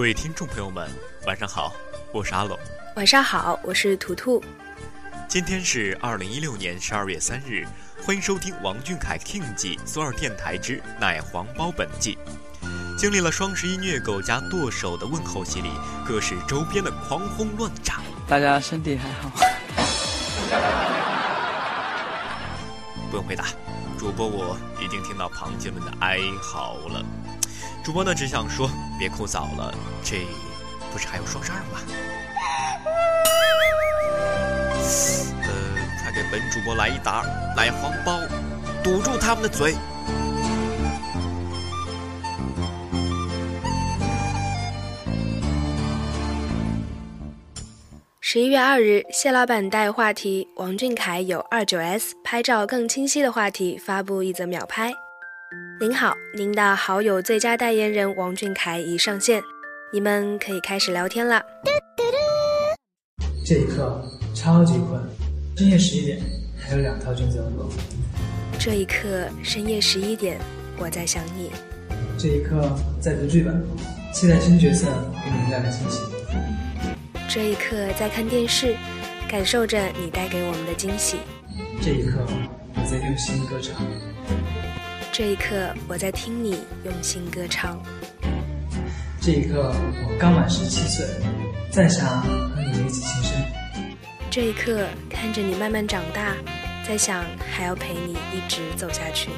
[0.00, 0.90] 各位听众朋友们，
[1.26, 1.74] 晚上好，
[2.10, 2.58] 我是阿龙。
[2.96, 4.42] 晚上好，我是图图。
[5.28, 7.66] 今天是二零一六年十二月三日。
[8.02, 12.16] 欢迎收听王俊凯 King 记左耳电台之奶黄包本季。
[12.96, 15.68] 经历了双十一虐狗加剁手的问候洗礼，
[16.08, 18.00] 各式周边的狂轰乱炸。
[18.26, 19.30] 大家身体还好？
[23.10, 23.48] 不用回答，
[23.98, 27.04] 主播我已经听到螃蟹们的哀嚎了。
[27.82, 30.18] 主播呢只想说，别哭早了，这
[30.92, 31.80] 不是还有双十二吗？
[35.42, 35.48] 呃，
[36.02, 37.24] 快给本主播来一打
[37.56, 38.20] 奶黄包，
[38.84, 39.74] 堵住他们的嘴。
[48.20, 54.92] 十一月二日，谢老板带话题“王俊凯有二九 S 拍照更清晰”的话题发布一则秒拍。
[55.82, 59.42] 您好，您的好友最佳代言人王俊凯已上线，
[59.90, 61.42] 你们可以开始聊天了。
[63.46, 64.04] 这一刻
[64.34, 65.00] 超级困。
[65.56, 66.20] 深夜十一点，
[66.58, 67.70] 还有两套卷子要做。
[68.58, 70.38] 这一刻，深夜十一点，
[70.76, 71.50] 我在想你。
[72.18, 73.64] 这一刻，在读剧本，
[74.12, 74.84] 期待新角色
[75.24, 76.02] 给你们带来惊喜。
[77.26, 78.76] 这一刻，在看电视，
[79.30, 81.16] 感受着你带给我们的惊喜。
[81.80, 82.18] 这一刻，
[82.74, 83.82] 我在用心歌唱。
[85.12, 87.78] 这一刻，我在听你用心歌唱。
[89.20, 89.72] 这一刻，
[90.08, 91.04] 我刚满十七岁，
[91.70, 93.32] 在想和你们一起庆生。
[94.30, 96.36] 这一刻，看着你慢慢长大，
[96.86, 99.30] 在想还要陪你一直走下去。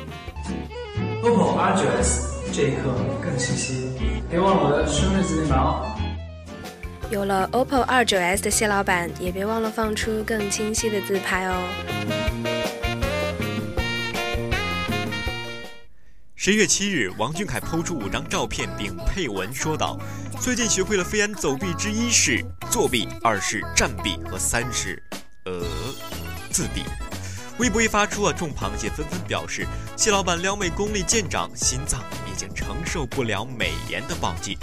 [1.22, 3.92] OPPO R9S，这一刻更清晰，
[4.28, 5.96] 别忘了我的生日纪念版哦。
[7.10, 12.21] 有了 OPPO R9S 的谢老板，也别忘了放出更清晰的自拍哦。
[16.44, 19.96] 十一月七日，王俊凯抛出五张照片，并配文说道
[20.42, 25.00] ：“最近学会了飞檐走壁之一是作弊，二是站壁和三是，
[25.44, 25.64] 呃，
[26.50, 26.82] 自闭。”
[27.60, 29.64] 微博一发出啊，众螃蟹纷纷表示，
[29.96, 34.58] 蟹老板撩妹功力见长，心脏已经承受不了美颜的暴击。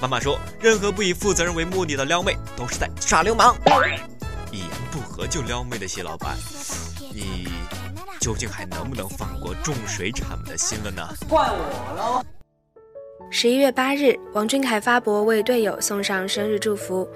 [0.00, 3.56] 妈妈说，任何不以负责任为目的的撩妹都是在耍流氓。
[4.52, 6.38] 一言不合就撩妹的蟹老板，
[7.12, 7.48] 你。
[8.22, 11.02] 究竟还能不能放过种水产们的心了呢？
[11.28, 12.24] 怪我喽！
[13.32, 17.08] 十一月八日，王俊凯发博为队友送上生日祝福。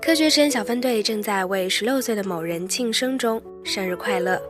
[0.00, 4.40] 科学生小分队正在为十六岁的某人庆生中，生日快乐！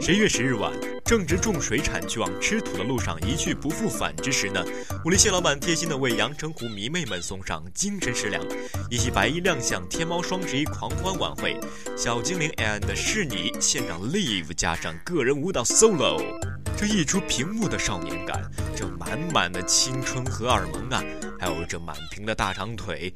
[0.00, 0.72] 十一月十日晚，
[1.04, 4.64] 正值种水产去往吃土的路上一去不复返之时呢，
[5.04, 8.44] 武力蟹老板贴心的为阳澄湖迷妹们送上精神食粮，
[8.90, 11.56] 一袭白衣亮相天猫双十一狂欢晚会，
[11.96, 16.20] 小精灵 and 是你现场 live 加上个人舞蹈 solo，
[16.76, 21.04] 这一出屏幕的少年感，这满满的青春荷尔蒙啊，
[21.38, 23.14] 还有这满屏的大长腿，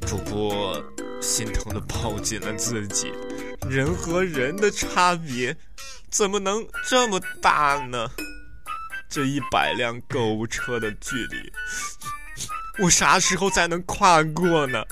[0.00, 0.82] 主播
[1.26, 3.12] 心疼的抱紧了自己。
[3.68, 5.56] 人和人的差别
[6.08, 8.08] 怎么能这么大呢？
[9.08, 11.52] 这一百辆购物车的距离，
[12.84, 14.84] 我啥时候才能跨过呢？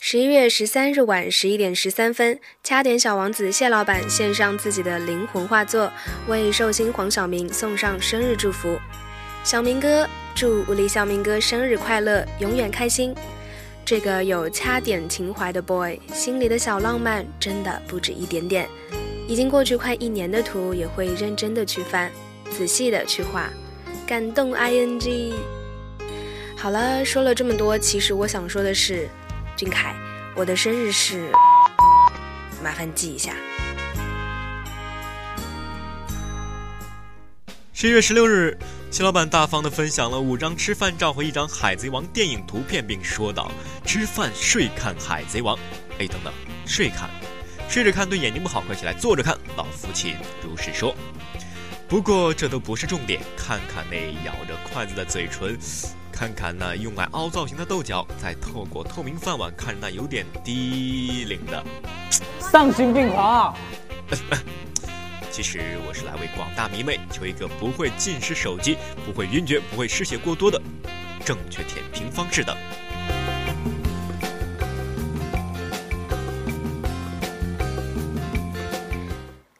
[0.00, 5.92] 十一月十三日晚十一点十三分，掐点小王子谢老板献上自己的灵魂画作，
[6.26, 8.78] 为寿星黄晓明送上生日祝福。
[9.44, 10.08] 小明哥。
[10.34, 13.14] 祝物理小明哥生日快乐，永远开心！
[13.84, 18.66] 这个有掐点情怀的 boy，心里的小浪漫真的不止一点点。
[19.28, 22.10] 已经过去快一年的图，也会认真的去翻，
[22.50, 23.50] 仔细的去画，
[24.06, 25.34] 感动 ing。
[26.56, 29.06] 好了，说了这么多，其实我想说的是，
[29.54, 29.94] 俊凯，
[30.34, 31.30] 我的生日是，
[32.64, 33.34] 麻烦记一下。
[37.74, 38.56] 十一月十六日，
[38.92, 43.50] 谢老板大方的分享了五张吃饭照和一张《海贼王》电影图片，并说道
[43.86, 45.56] ：“吃饭睡看《海贼王》。”
[45.98, 46.30] 哎，等等，
[46.66, 47.08] 睡看，
[47.70, 49.34] 睡着看对眼睛不好，快起来坐着看。
[49.56, 50.94] 老父亲如是说。
[51.88, 53.96] 不过这都不是重点，看看那
[54.26, 55.58] 咬着筷子的嘴唇，
[56.12, 61.64] 看看那用来凹造型的豆角，再透过透明饭碗看那有点低龄的，
[62.38, 63.56] 丧心病狂啊！
[65.32, 68.76] 其实我是来为广大迷妹求一个不会浸湿手机、
[69.06, 70.60] 不会晕厥、不会失血过多的
[71.24, 72.54] 正确舔屏方式的。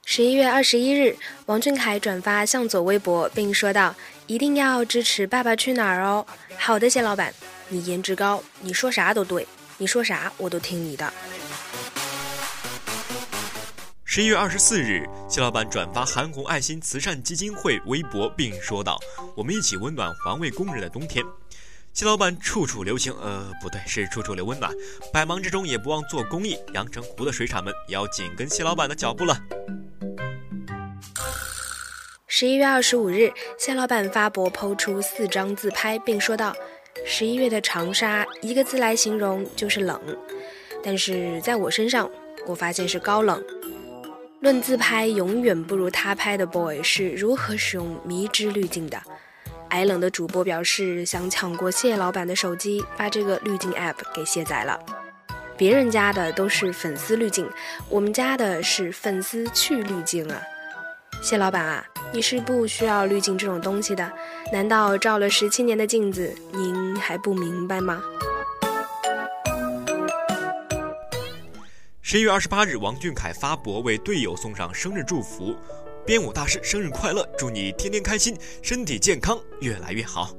[0.05, 1.17] 十一月二十一日，
[1.47, 3.95] 王俊凯转发向左微博，并说道
[4.27, 6.23] ：“一定要支持《爸爸去哪儿》哦！”
[6.55, 7.33] 好的，谢老板，
[7.69, 9.47] 你颜值高，你说啥都对，
[9.79, 11.11] 你说啥我都听你的。
[14.15, 18.99] 十一月二十四日，谢老板转发韩红爱心慈善基金会微博，并说道
[19.35, 21.25] ：“我们一起温暖环卫工人的冬天。”
[21.93, 24.71] 谢老板处处留情，呃，不对，是处处留温暖。
[25.11, 29.35] 百忙之中也不忘做公益，阳澄湖的水产们也要紧跟谢老板的脚步了。
[32.27, 36.55] 十一月二十五日，谢老板发博抛出四张自拍，并说道
[37.03, 39.99] ：“十一月的长沙，一个字来形容就是冷。
[40.83, 42.07] 但是在我身上，
[42.45, 43.43] 我发现是高冷。
[44.43, 49.01] 论自拍，永远不如他拍的 boy 是如何使用迷之滤镜的。
[49.69, 54.77] 矮冷的主播表示想抢过谢老板的手机，把这个滤镜 app 给卸载了。
[55.55, 57.49] 别人家的都是粉丝滤镜，
[57.87, 60.41] 我们家的是粉丝去滤镜啊。
[61.21, 61.81] 谢老板啊！”
[62.11, 64.11] 你是不需要滤镜这种东西的，
[64.51, 68.03] 难道照了十七年的镜子，您还不明白吗？
[72.05, 75.55] 十一月二十八日，王俊凯发博为队友送上生日祝福，
[76.05, 80.35] 编舞大师生日快乐，祝你天天开心，身体健康，越来越好。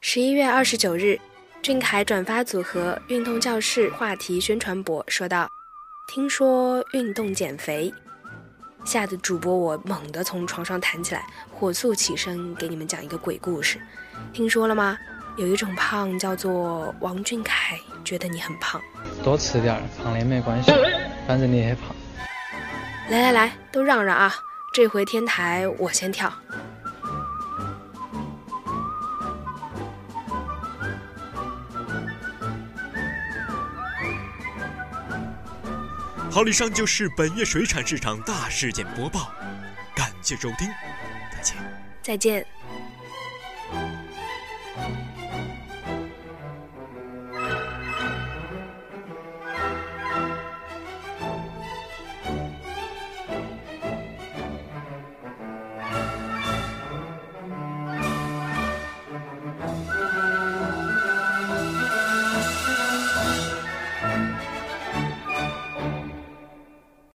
[0.00, 1.20] 十一月二十九日，
[1.60, 5.46] 俊凯转发组合运动教室话题宣传博，说道
[6.10, 7.92] ：“听说运动减肥。”
[8.86, 13.78] 吓得主播我猛地从床上弹起来，火速起身给你们讲一个鬼故事。
[14.32, 14.96] 听说了吗？
[15.38, 18.82] 有一种胖叫做王俊凯，觉得你很胖，
[19.22, 20.72] 多吃点，胖了也没关系，
[21.28, 21.94] 反正你也胖。
[23.08, 24.34] 来来来，都让让啊！
[24.74, 26.28] 这回天台我先跳。
[36.32, 39.30] 好，以上就是本月水产市场大事件播报，
[39.94, 40.68] 感谢收听，
[41.32, 41.56] 再见，
[42.02, 42.57] 再见。